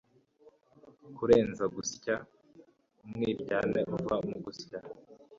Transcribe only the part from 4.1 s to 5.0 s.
mu gusya